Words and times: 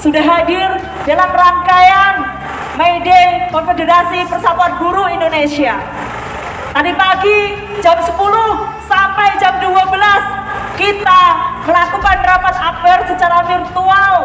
sudah 0.00 0.24
hadir 0.24 0.68
dalam 1.04 1.28
rangkaian 1.28 2.14
May 2.80 3.04
Day 3.04 3.52
Konfederasi 3.52 4.24
Persatuan 4.32 4.80
Guru 4.80 5.04
Indonesia. 5.12 5.76
Tadi 6.72 6.92
pagi 6.96 7.40
jam 7.84 8.00
10 8.00 8.16
sampai 8.88 9.28
jam 9.36 9.60
12 9.60 10.80
kita 10.80 11.22
melakukan 11.68 12.16
rapat 12.24 12.56
akbar 12.56 12.98
secara 13.04 13.44
virtual 13.44 14.16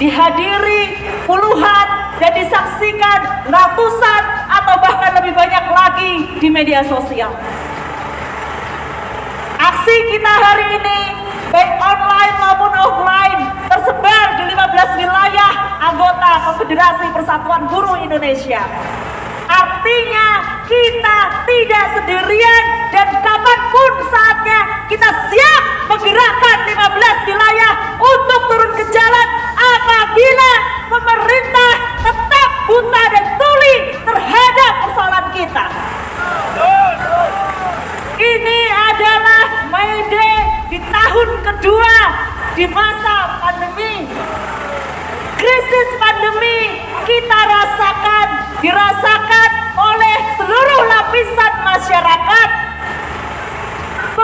dihadiri 0.00 0.96
puluhan 1.28 1.86
dan 2.16 2.32
disaksikan 2.32 3.20
ratusan 3.52 4.22
atau 4.48 4.74
bahkan 4.80 5.12
lebih 5.20 5.36
banyak 5.36 5.64
lagi 5.68 6.12
di 6.40 6.48
media 6.48 6.80
sosial. 6.88 7.36
Aksi 9.60 9.96
kita 10.08 10.32
hari 10.32 10.80
ini 10.80 10.98
baik 11.52 11.76
online 11.76 12.34
maupun 12.40 12.72
offline 12.72 13.57
15 14.78 14.94
wilayah 14.94 15.82
anggota 15.90 16.30
Konfederasi 16.46 17.10
Persatuan 17.10 17.66
Guru 17.66 17.98
Indonesia. 17.98 18.62
Artinya 19.50 20.26
kita 20.70 21.18
tidak 21.50 21.84
sendirian 21.98 22.64
dan 22.94 23.10
kapan 23.18 23.60
pun 23.74 23.92
saatnya 24.06 24.86
kita 24.86 25.10
siap 25.34 25.62
menggerakkan 25.90 26.58
15 26.94 27.26
wilayah 27.26 27.72
untuk 27.98 28.40
turun 28.54 28.72
ke 28.78 28.84
jalan 28.94 29.28
apabila 29.58 30.52
pemerintah 30.94 31.57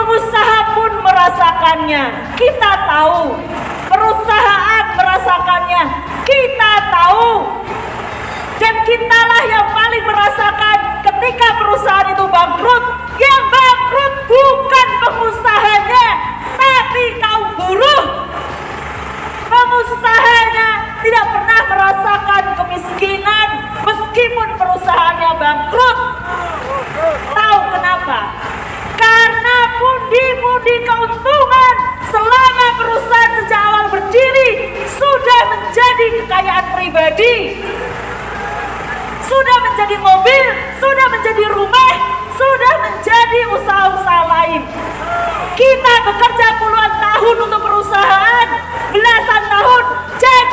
Pengusaha 0.05 0.77
pun 0.77 1.01
merasakannya. 1.01 2.03
Kita 2.37 2.71
tahu, 2.85 3.41
perusahaan 3.89 4.85
merasakannya. 4.93 5.81
Kita 6.21 6.71
tahu. 6.93 7.29
Dan 8.61 8.85
kitalah 8.85 9.43
yang 9.49 9.65
paling 9.73 10.05
merasakan 10.05 10.77
ketika 11.09 11.57
perusahaan 11.57 12.05
itu 12.13 12.21
bangkrut. 12.21 12.83
Yang 13.17 13.41
bangkrut 13.49 14.13
bukan 14.29 14.87
pengusahanya, 15.01 16.07
tapi 16.53 17.05
kaum 17.17 17.45
buruh. 17.57 18.29
Pengusahanya 19.49 20.69
tidak 21.01 21.25
pernah 21.33 21.61
merasakan 21.65 22.14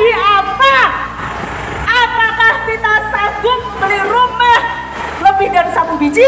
Jadi 0.03 0.19
apa? 0.19 0.79
Apakah 1.87 2.67
kita 2.67 2.95
sanggup 3.15 3.61
beli 3.79 4.03
rumah 4.03 4.61
lebih 5.23 5.55
dari 5.55 5.71
satu 5.71 5.95
biji? 5.95 6.27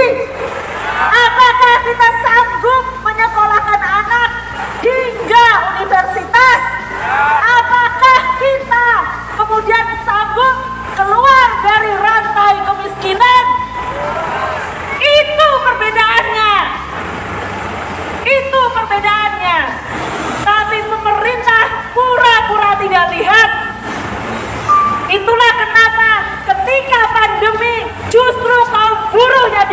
Apakah 0.94 1.74
kita 1.82 2.08
sanggup 2.22 2.43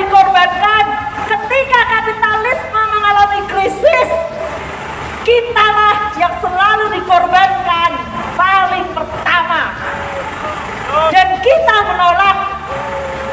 dikorbankan. 0.02 0.84
Ketika 1.30 1.80
kapitalisme 1.88 2.82
mengalami 2.92 3.42
krisis, 3.48 4.10
kitalah 5.24 6.12
yang 6.18 6.34
selalu 6.42 6.86
dikorbankan 6.98 7.92
paling 8.36 8.86
pertama. 8.92 9.62
Dan 11.14 11.28
kita 11.40 11.78
menolak 11.88 12.38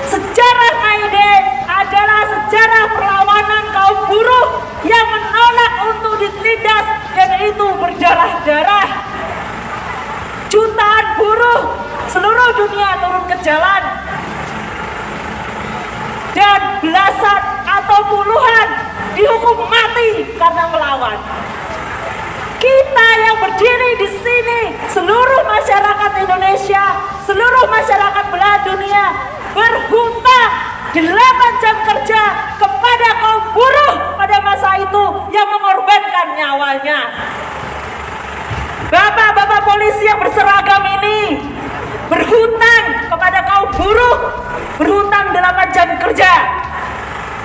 sejarah 0.06 0.72
Maide 0.78 1.32
adalah 1.66 2.22
sejarah 2.30 2.84
perlawanan 2.94 3.64
kaum 3.74 3.98
buruh 4.06 4.48
yang 4.86 5.06
menolak 5.10 5.72
untuk 5.90 6.14
ditindas 6.22 6.86
dan 7.18 7.30
itu 7.42 7.66
berdarah-darah. 7.82 8.88
Jutaan 10.48 11.06
buruh 11.18 11.60
seluruh 12.08 12.50
dunia 12.56 12.90
turun 13.04 13.24
ke 13.28 13.36
jalan 13.44 13.82
dan 16.38 16.78
belasan 16.78 17.40
atau 17.66 17.98
puluhan 18.06 18.66
dihukum 19.18 19.66
mati 19.66 20.22
karena 20.38 20.70
melawan. 20.70 21.18
Kita 22.62 23.08
yang 23.26 23.38
berdiri 23.42 23.90
di 24.06 24.08
sini, 24.22 24.62
seluruh 24.90 25.42
masyarakat 25.46 26.12
Indonesia, 26.22 26.84
seluruh 27.26 27.66
masyarakat 27.66 28.24
belahan 28.30 28.62
dunia 28.66 29.04
berhutang 29.50 30.52
8 30.94 31.62
jam 31.62 31.76
kerja 31.84 32.22
kepada 32.58 33.08
kaum 33.22 33.42
buruh 33.54 33.94
pada 34.18 34.38
masa 34.42 34.78
itu 34.78 35.04
yang 35.30 35.46
mengorbankan 35.50 36.26
nyawanya. 36.34 36.98
Bapak-bapak 38.88 39.60
polisi 39.68 40.08
yang 40.08 40.18
berseragam 40.18 40.82
ini 40.98 41.44
berhutang 42.08 42.84
kepada 43.12 43.38
kaum 43.44 43.70
buruh, 43.76 44.16
berhutang 44.80 45.30
8 45.30 45.76
jam 45.76 45.87
kerja. 46.00 46.32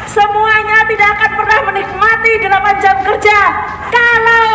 Semuanya 0.05 0.85
tidak 0.85 1.09
akan 1.17 1.31
pernah 1.41 1.59
menikmati 1.73 2.31
8 2.37 2.83
jam 2.83 2.95
kerja 3.01 3.39
kalau 3.89 4.51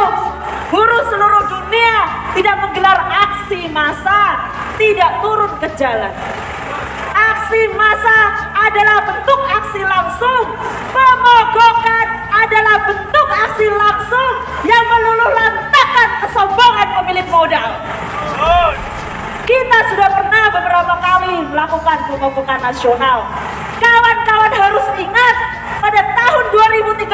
buruh 0.70 1.02
seluruh 1.10 1.44
dunia 1.50 2.06
tidak 2.36 2.56
menggelar 2.62 2.98
aksi 3.10 3.66
massa, 3.72 4.38
tidak 4.78 5.18
turun 5.24 5.50
ke 5.58 5.68
jalan. 5.74 6.12
Aksi 7.18 7.62
massa 7.74 8.18
adalah 8.54 9.02
bentuk 9.02 9.40
aksi 9.42 9.82
langsung. 9.82 10.54
Pemogokan 10.94 12.06
adalah 12.30 12.76
bentuk 12.86 13.28
aksi 13.28 13.66
langsung 13.66 14.32
yang 14.62 14.84
meluluh 14.86 15.30
lantakan 15.34 16.08
kesombongan 16.22 16.88
pemilik 17.02 17.26
modal. 17.26 17.68
Kita 19.48 19.78
sudah 19.90 20.08
pernah 20.12 20.44
beberapa 20.52 20.94
kali 21.00 21.34
melakukan 21.48 21.98
pemogokan 22.06 22.60
nasional. 22.60 23.24
Kawan-kawan 23.78 24.52
harus 24.52 24.86
ingat, 24.98 25.36
pada 25.78 26.00
tahun 26.14 26.44
2013 26.50 27.06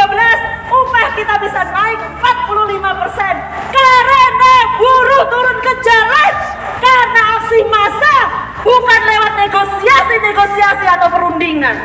upah 0.73 1.07
kita 1.15 1.35
bisa 1.45 1.61
naik 1.71 2.01
45 2.25 3.01
persen 3.05 3.35
karena 3.71 4.55
buruh 4.81 5.25
turun 5.31 5.59
ke 5.63 5.73
jalan 5.85 6.33
karena 6.81 7.21
aksi 7.39 7.61
massa 7.71 8.17
bukan 8.65 9.01
lewat 9.07 9.33
negosiasi-negosiasi 9.47 10.87
atau 10.89 11.09
perundingan. 11.13 11.77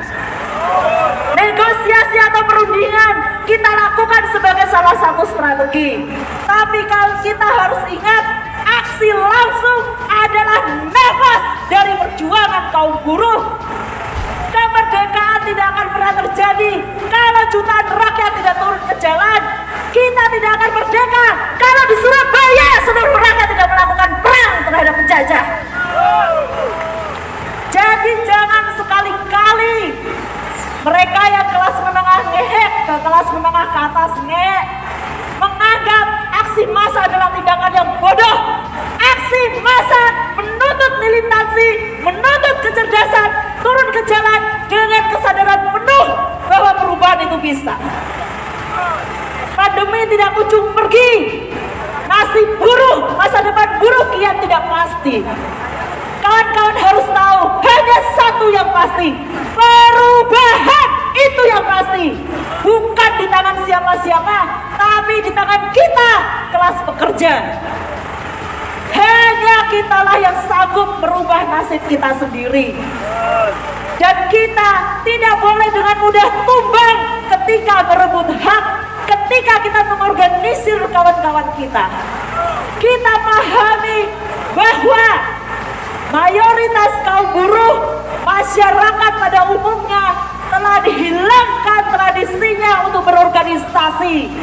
Negosiasi 1.37 2.17
atau 2.19 2.41
perundingan 2.47 3.13
kita 3.45 3.69
lakukan 3.69 4.23
sebagai 4.33 4.65
salah 4.71 4.95
satu 4.97 5.23
strategi. 5.29 6.03
Tapi 6.47 6.79
kalau 6.89 7.15
kita 7.21 7.47
harus 7.47 7.83
ingat 7.91 8.23
aksi 8.65 9.09
langsung 9.13 9.79
adalah 10.09 10.61
nafas 10.89 11.41
dari 11.69 11.93
perjuangan 11.95 12.63
kaum 12.73 12.95
buruh 13.05 13.68
tidak 15.49 15.65
akan 15.73 15.87
pernah 15.89 16.13
terjadi 16.13 16.71
kalau 17.09 17.43
jutaan 17.49 17.85
rakyat 17.89 18.31
tidak 18.37 18.55
turun 18.61 18.81
ke 18.85 18.95
jalan. 19.01 19.41
Kita 19.89 20.23
tidak 20.37 20.51
akan 20.61 20.69
merdeka 20.77 21.27
kalau 21.57 21.83
di 21.89 21.95
Surabaya 21.97 22.69
seluruh 22.85 23.17
rakyat 23.17 23.47
tidak 23.57 23.67
melakukan 23.73 24.09
perang 24.21 24.53
terhadap 24.69 24.93
penjajah. 25.01 25.43
Jadi 27.73 28.11
jangan 28.29 28.63
sekali-kali 28.77 29.77
mereka 30.85 31.21
yang 31.33 31.47
kelas 31.49 31.77
menengah 31.81 32.19
ngehek 32.29 32.71
ke 32.85 32.95
kelas 33.01 33.27
menengah 33.33 33.65
ke 33.73 33.79
atas 33.89 34.13
ngehek 34.29 34.65
menganggap 35.41 36.05
aksi 36.45 36.63
massa 36.69 37.09
adalah 37.09 37.33
tindakan 37.33 37.71
yang 37.73 37.89
bodoh. 37.97 38.37
Aksi 39.01 39.41
massa 39.65 40.03
menuntut 40.37 40.93
militansi 41.01 41.98
ke 43.99 44.01
jalan 44.07 44.41
dengan 44.71 45.03
kesadaran 45.11 45.61
penuh 45.75 46.07
bahwa 46.47 46.71
perubahan 46.79 47.19
itu 47.27 47.37
bisa. 47.43 47.75
Pandemi 49.59 50.07
tidak 50.07 50.39
kunjung 50.39 50.71
pergi. 50.71 51.11
Nasib 52.07 52.47
buruh, 52.57 53.13
masa 53.19 53.43
depan 53.43 53.77
buruh 53.77 54.15
kian 54.15 54.39
tidak 54.39 54.63
pasti. 54.65 55.21
Kawan-kawan 56.23 56.77
harus 56.79 57.05
tahu 57.11 57.41
hanya 57.59 57.97
satu 58.15 58.45
yang 58.49 58.69
pasti. 58.71 59.13
Perubahan 59.53 60.89
itu 61.13 61.41
yang 61.51 61.63
pasti. 61.67 62.05
Bukan 62.63 63.11
di 63.19 63.27
tangan 63.27 63.57
siapa-siapa, 63.67 64.37
tapi 64.79 65.15
di 65.21 65.31
tangan 65.35 65.61
kita, 65.75 66.11
kelas 66.55 66.77
pekerja. 66.87 67.33
Hanya 69.39 69.71
kitalah 69.71 70.19
yang 70.19 70.35
sanggup 70.51 70.99
merubah 70.99 71.47
nasib 71.47 71.79
kita 71.87 72.11
sendiri. 72.19 72.75
Dan 73.95 74.15
kita 74.27 74.71
tidak 75.07 75.35
boleh 75.39 75.69
dengan 75.71 75.95
mudah 76.03 76.27
tumbang 76.43 76.99
ketika 77.31 77.87
merebut 77.87 78.35
hak, 78.35 78.65
ketika 79.07 79.63
kita 79.63 79.81
mengorganisir 79.95 80.83
kawan-kawan 80.91 81.47
kita. 81.55 81.87
Kita 82.83 83.13
pahami 83.23 83.99
bahwa 84.59 85.07
mayoritas 86.11 86.91
kaum 87.07 87.31
buruh, 87.31 87.75
masyarakat 88.27 89.13
pada 89.23 89.55
umumnya 89.55 90.19
telah 90.51 90.83
dihilangkan 90.83 91.81
tradisinya 91.95 92.91
untuk 92.91 93.07
berorganisasi. 93.07 94.35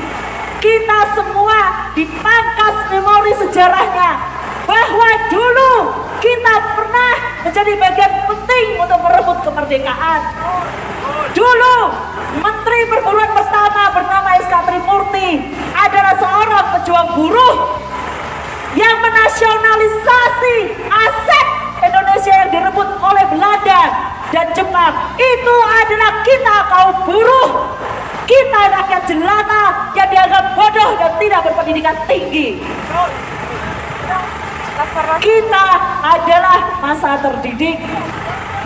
Kita 0.57 0.99
semua 1.13 1.93
dipangkas 1.93 2.75
memori 2.97 3.33
sejarahnya 3.45 4.36
bahwa 4.67 5.11
dulu 5.31 5.75
kita 6.19 6.55
pernah 6.75 7.15
menjadi 7.47 7.73
bagian 7.79 8.13
penting 8.27 8.67
untuk 8.83 8.99
merebut 9.01 9.39
kemerdekaan. 9.47 10.21
Dulu 11.33 11.79
Menteri 12.43 12.81
Perburuan 12.91 13.31
pertama 13.33 13.95
bernama 13.95 14.29
SK 14.43 14.55
Trimurti 14.67 15.31
adalah 15.73 16.15
seorang 16.19 16.67
pejuang 16.77 17.09
buruh 17.15 17.57
yang 18.75 18.97
menasionalisasi 19.01 20.57
aset 20.91 21.47
Indonesia 21.87 22.33
yang 22.45 22.51
direbut 22.51 22.89
oleh 23.01 23.25
Belanda 23.31 23.83
dan 24.35 24.47
Jepang. 24.53 24.93
Itu 25.17 25.57
adalah 25.62 26.12
kita 26.27 26.57
kaum 26.69 26.97
buruh. 27.07 27.49
Kita 28.27 28.61
rakyat 28.75 29.03
jelata 29.07 29.95
yang 29.95 30.09
dianggap 30.11 30.59
bodoh 30.59 30.99
dan 30.99 31.15
tidak 31.23 31.41
berpendidikan 31.47 31.95
tinggi. 32.11 32.59
Kita 34.76 35.67
adalah 36.05 36.76
masa 36.84 37.17
terdidik. 37.25 37.81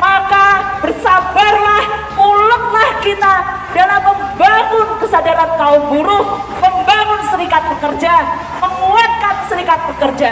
Maka 0.02 0.80
bersabarlah, 0.82 1.84
mulutlah 2.18 2.90
kita 2.98 3.34
dalam 3.70 4.02
membangun 4.02 4.98
kesadaran 4.98 5.54
kaum 5.54 5.86
buruh, 5.86 6.42
membangun 6.58 7.20
serikat 7.30 7.62
pekerja, 7.62 8.14
menguatkan 8.58 9.34
serikat 9.46 9.78
pekerja. 9.94 10.30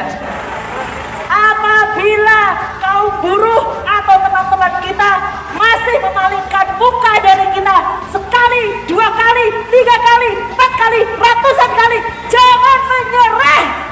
Apabila 1.31 2.43
kaum 2.83 3.15
buruh 3.23 3.63
atau 3.87 4.17
teman-teman 4.19 4.73
kita 4.83 5.11
masih 5.55 5.97
memalingkan 6.03 6.67
muka 6.75 7.13
dari 7.23 7.47
kita 7.55 7.77
sekali, 8.11 8.65
dua 8.91 9.07
kali, 9.15 9.47
tiga 9.71 9.97
kali, 10.03 10.31
empat 10.43 10.73
kali, 10.75 11.01
ratusan 11.07 11.71
kali, 11.71 11.99
jangan 12.27 12.79
menyerah 12.83 13.89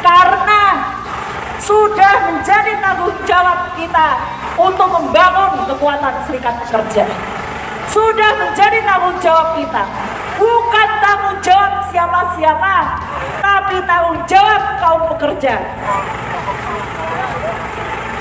karena 0.00 0.62
sudah 1.70 2.14
menjadi 2.26 2.82
tanggung 2.82 3.14
jawab 3.22 3.78
kita 3.78 4.08
untuk 4.58 4.90
membangun 4.90 5.70
kekuatan 5.70 6.14
serikat 6.26 6.58
pekerja. 6.66 7.06
Sudah 7.86 8.30
menjadi 8.42 8.82
tanggung 8.82 9.14
jawab 9.22 9.54
kita. 9.54 9.86
Bukan 10.34 10.88
tanggung 10.98 11.38
jawab 11.38 11.86
siapa-siapa, 11.94 12.74
tapi 13.38 13.76
tanggung 13.86 14.18
jawab 14.26 14.62
kaum 14.82 15.02
pekerja. 15.14 15.62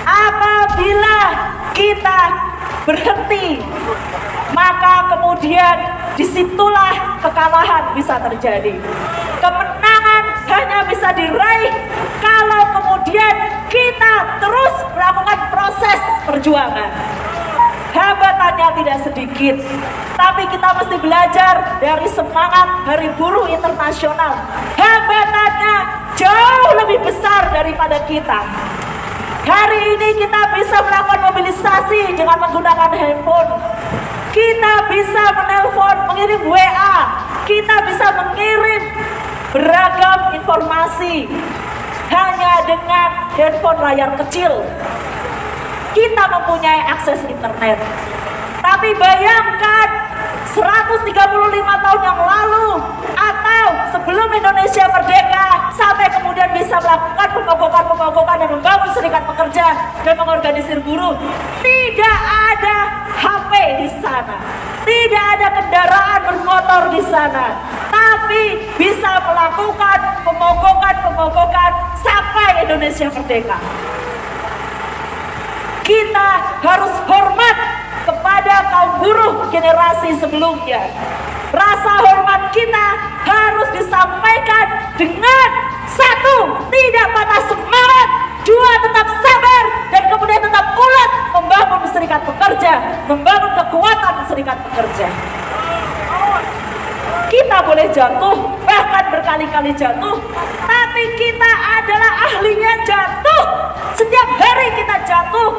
Apabila 0.05 1.19
kita 1.73 2.21
berhenti, 2.85 3.61
maka 4.53 5.09
kemudian 5.17 5.77
di 6.13 6.25
situlah 6.27 7.17
kekalahan 7.23 7.97
bisa 7.97 8.19
terjadi. 8.29 8.77
Kemenangan 9.39 10.23
hanya 10.49 10.79
bisa 10.89 11.13
diraih 11.13 11.73
kalau 12.19 12.63
kemudian 12.73 12.88
perjuangan. 16.39 16.91
Hambatannya 17.91 18.69
tidak 18.79 18.97
sedikit, 19.03 19.59
tapi 20.15 20.47
kita 20.47 20.71
mesti 20.71 20.95
belajar 21.03 21.83
dari 21.83 22.07
semangat 22.07 22.87
Hari 22.87 23.11
Buruh 23.19 23.51
Internasional. 23.51 24.39
Hambatannya 24.79 25.75
jauh 26.15 26.71
lebih 26.79 27.03
besar 27.03 27.51
daripada 27.51 27.99
kita. 28.07 28.39
Hari 29.43 29.99
ini 29.99 30.09
kita 30.15 30.41
bisa 30.55 30.79
melakukan 30.79 31.19
mobilisasi 31.27 32.15
dengan 32.15 32.39
menggunakan 32.39 32.87
handphone. 32.93 33.51
Kita 34.31 34.73
bisa 34.93 35.23
menelpon, 35.35 35.97
mengirim 36.13 36.41
WA. 36.47 36.95
Kita 37.49 37.75
bisa 37.89 38.07
mengirim 38.15 38.83
beragam 39.49 40.37
informasi 40.37 41.25
hanya 42.13 42.53
dengan 42.69 43.09
handphone 43.33 43.79
layar 43.81 44.13
kecil. 44.21 44.61
Kita 45.93 46.23
mempunyai 46.29 46.81
akses 46.85 47.25
internet. 47.25 47.77
Tapi 48.59 48.93
bayangkan 48.93 49.87
135 50.53 51.05
tahun 51.85 52.01
yang 52.01 52.19
lalu 52.19 52.69
atau 53.13 53.65
sebelum 53.93 54.29
Indonesia 54.33 54.85
merdeka 54.89 55.71
sampai 55.73 56.09
kemudian 56.11 56.49
bisa 56.53 56.77
melakukan 56.81 57.29
pemogokan-pemogokan 57.37 58.37
dan 58.41 58.49
membangun 58.49 58.89
serikat 58.93 59.23
pekerja 59.25 59.67
dan 60.03 60.13
mengorganisir 60.17 60.77
buruh. 60.81 61.15
Tidak 61.61 62.19
ada 62.53 62.77
HP 63.15 63.51
di 63.85 63.89
sana. 64.01 64.37
Tidak 64.83 65.25
ada 65.37 65.47
kendaraan 65.53 66.19
bermotor 66.25 66.81
di 66.97 67.01
sana. 67.05 67.53
Tapi 67.89 68.57
bisa 68.77 69.21
melakukan 69.25 69.99
pemogokan-pemogokan 70.25 71.71
sampai 72.01 72.65
Indonesia 72.65 73.07
merdeka. 73.13 73.57
Kita 75.89 76.29
harus 76.61 76.93
hormat 77.09 77.57
kepada 78.05 78.55
kaum 78.69 78.91
buruh 79.01 79.49
generasi 79.49 80.21
sebelumnya. 80.21 80.85
Rasa 81.49 82.05
hormat 82.05 82.53
kita 82.53 82.85
harus 83.25 83.73
disampaikan 83.73 84.93
dengan 85.01 85.47
satu, 85.89 86.61
tidak 86.69 87.07
patah 87.09 87.41
semangat, 87.49 88.07
dua, 88.45 88.71
tetap 88.85 89.07
sabar, 89.17 89.63
dan 89.89 90.03
kemudian 90.13 90.41
tetap 90.45 90.77
ulat 90.77 91.11
membangun 91.33 91.81
serikat 91.89 92.21
pekerja, 92.21 92.73
membangun 93.09 93.51
kekuatan 93.57 94.15
serikat 94.29 94.61
pekerja. 94.69 95.09
Kita 97.33 97.57
boleh 97.65 97.89
jatuh, 97.89 98.37
bahkan 98.61 99.09
berkali-kali 99.09 99.73
jatuh, 99.73 100.21
tapi 100.69 101.03
kita 101.17 101.51
adalah 101.81 102.11
ahlinya 102.29 102.73
jatuh. 102.85 103.43
Setiap 103.97 104.27
hari 104.37 104.48
kita 104.75 104.95
jatuh, 105.07 105.51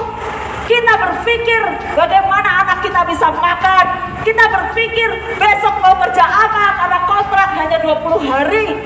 kita 0.70 0.94
berpikir 1.02 1.62
bagaimana 1.98 2.62
anak 2.62 2.78
kita 2.84 3.02
bisa 3.08 3.32
makan. 3.34 3.86
Kita 4.20 4.44
berpikir 4.52 5.08
besok 5.40 5.74
mau 5.80 5.96
kerja 5.96 6.22
apa 6.22 6.66
karena 6.76 6.98
kontrak 7.08 7.48
hanya 7.56 7.78
20 7.80 8.20
hari. 8.20 8.76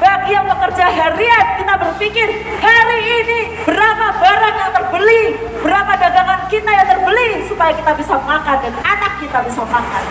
Bagi 0.00 0.32
yang 0.32 0.48
bekerja 0.48 0.88
harian, 0.88 1.44
kita 1.60 1.74
berpikir 1.76 2.28
hari 2.64 3.00
ini 3.22 3.40
berapa 3.68 4.06
barang 4.16 4.56
yang 4.56 4.72
terbeli, 4.72 5.22
berapa 5.60 5.92
dagangan 6.00 6.40
kita 6.48 6.70
yang 6.72 6.88
terbeli 6.88 7.44
supaya 7.44 7.76
kita 7.76 7.92
bisa 7.92 8.16
makan 8.24 8.56
dan 8.64 8.74
anak 8.80 9.12
kita 9.20 9.38
bisa 9.44 9.62
makan. 9.68 10.04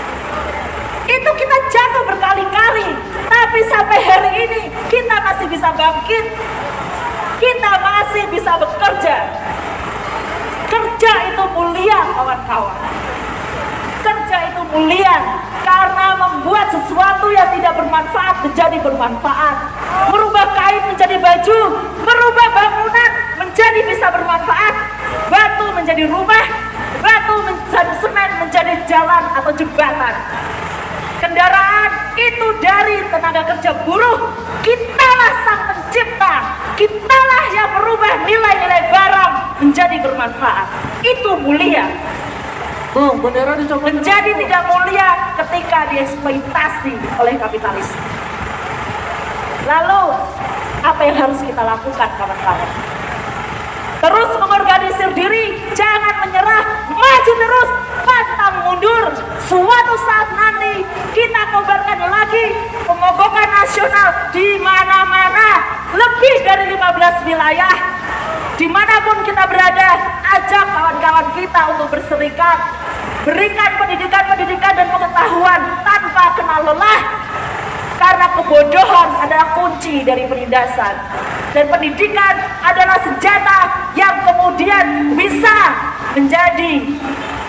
Itu 1.10 1.32
kita 1.34 1.58
jatuh 1.74 2.04
berkali-kali, 2.06 2.88
tapi 3.26 3.60
sampai 3.66 4.00
hari 4.06 4.32
ini 4.46 4.62
kita 4.94 5.16
masih 5.26 5.50
bisa 5.50 5.74
bangkit. 5.74 6.26
Kita 7.40 7.72
masih 7.80 8.24
bisa 8.36 8.52
bekerja 8.60 9.18
Kerja 10.70 11.34
itu 11.34 11.44
mulia 11.58 12.00
kawan-kawan. 12.14 12.78
Kerja 14.06 14.38
itu 14.54 14.62
mulia 14.70 15.16
karena 15.66 16.14
membuat 16.14 16.70
sesuatu 16.70 17.34
yang 17.34 17.50
tidak 17.58 17.74
bermanfaat 17.74 18.46
menjadi 18.46 18.78
bermanfaat. 18.78 19.56
Merubah 20.14 20.46
kain 20.54 20.84
menjadi 20.94 21.18
baju, 21.18 21.60
merubah 22.06 22.48
bangunan 22.54 23.12
menjadi 23.42 23.80
bisa 23.90 24.14
bermanfaat. 24.14 24.74
Batu 25.34 25.74
menjadi 25.74 26.06
rumah, 26.06 26.46
batu 27.02 27.36
menjadi 27.50 27.94
semen 27.98 28.30
menjadi 28.46 28.74
jalan 28.86 29.24
atau 29.42 29.52
jembatan. 29.58 30.14
Kendaraan 31.18 31.92
itu 32.14 32.48
dari 32.62 33.10
tenaga 33.10 33.42
kerja 33.58 33.72
buruh. 33.90 34.32
Kitalah 34.62 35.34
sang 35.44 35.69
kitalah 36.80 37.46
yang 37.52 37.70
merubah 37.76 38.24
nilai-nilai 38.24 38.84
barang 38.88 39.34
menjadi 39.60 39.98
bermanfaat. 40.00 40.68
Itu 41.04 41.36
mulia. 41.44 41.92
Bung, 42.96 43.20
bendera 43.20 43.60
dicopot. 43.60 43.92
Menjadi 43.92 44.32
tidak 44.40 44.64
mulia 44.72 45.36
ketika 45.44 45.92
dieksploitasi 45.92 46.94
oleh 47.20 47.36
kapitalis. 47.36 47.92
Lalu, 49.68 50.18
apa 50.82 51.02
yang 51.04 51.18
harus 51.20 51.40
kita 51.44 51.62
lakukan 51.62 52.10
kawan-kawan? 52.18 52.72
Terus 54.00 54.30
mengorganisir 54.40 55.12
diri, 55.12 55.60
jangan 55.76 56.24
menyerah, 56.24 56.64
maju 56.88 57.34
terus, 57.36 57.70
pantang 58.08 58.56
mundur. 58.64 59.06
Suatu 59.44 59.94
saat 60.08 60.32
nanti 60.34 60.88
kita 61.12 61.42
kobarkan 61.52 62.08
lagi 62.08 62.46
pemogokan 62.88 63.50
nasional 63.60 64.08
di 64.32 64.56
mana-mana, 64.64 65.79
lebih 65.94 66.36
dari 66.46 66.66
15 66.74 67.28
wilayah. 67.30 67.76
Di 68.60 68.68
mana 68.68 69.00
pun 69.08 69.24
kita 69.24 69.48
berada, 69.48 69.90
ajak 70.36 70.66
kawan-kawan 70.76 71.28
kita 71.32 71.62
untuk 71.72 71.88
berserikat, 71.96 72.58
berikan 73.24 73.72
pendidikan-pendidikan 73.80 74.74
dan 74.76 74.88
pengetahuan 74.92 75.62
tanpa 75.88 76.36
kenal 76.36 76.68
lelah, 76.68 77.00
karena 77.96 78.28
kebodohan 78.36 79.10
adalah 79.24 79.48
kunci 79.56 80.04
dari 80.04 80.28
penindasan. 80.28 80.92
Dan 81.56 81.72
pendidikan 81.72 82.36
adalah 82.62 83.00
senjata 83.00 83.60
yang 83.96 84.28
kemudian 84.28 85.16
bisa 85.16 85.58
menjadi 86.14 87.00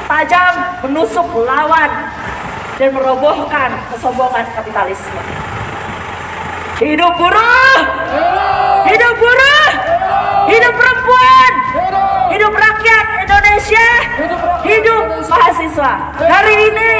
tajam 0.07 0.55
menusuk 0.87 1.27
lawan 1.43 1.91
dan 2.79 2.91
merobohkan 2.97 3.71
kesombongan 3.93 4.47
kapitalisme. 4.57 5.21
Hidup 6.81 7.13
buruh! 7.13 7.79
Hidup 8.89 9.15
buruh! 9.21 9.69
Hidup 10.49 10.73
perempuan! 10.73 11.53
Hidup 12.33 12.53
rakyat 12.57 13.05
Indonesia! 13.21 13.89
Hidup 14.65 15.05
mahasiswa! 15.29 15.93
Hari 16.17 16.73
ini 16.73 16.91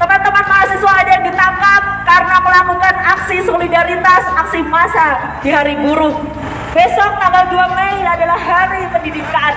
teman-teman 0.00 0.44
mahasiswa 0.48 0.92
ada 1.04 1.10
yang 1.20 1.28
ditangkap 1.28 1.82
karena 2.08 2.36
melakukan 2.40 2.94
aksi 3.04 3.44
solidaritas, 3.44 4.24
aksi 4.32 4.64
massa 4.64 5.36
di 5.44 5.52
hari 5.52 5.76
buruh. 5.76 6.16
Besok 6.76 7.12
tanggal 7.16 7.48
2 7.48 7.76
Mei 7.76 8.04
adalah 8.04 8.36
hari 8.36 8.84
pendidikan. 8.92 9.56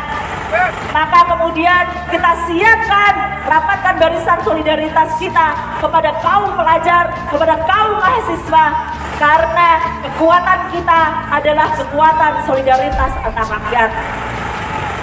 Maka 0.95 1.27
kemudian 1.27 1.83
kita 2.07 2.31
siapkan, 2.47 3.13
rapatkan 3.47 3.95
barisan 3.99 4.39
solidaritas 4.43 5.15
kita 5.19 5.47
kepada 5.79 6.11
kaum 6.23 6.55
pelajar, 6.55 7.11
kepada 7.31 7.55
kaum 7.67 7.99
mahasiswa, 7.99 8.65
karena 9.19 9.69
kekuatan 10.07 10.59
kita 10.71 11.01
adalah 11.31 11.67
kekuatan 11.75 12.33
solidaritas 12.47 13.11
antar 13.27 13.47
rakyat. 13.47 13.89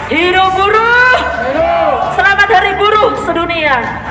Hidup 0.09 0.53
buruh! 0.57 1.17
Selamat 2.17 2.49
Hari 2.49 2.73
Buruh 2.81 3.13
sedunia! 3.25 4.08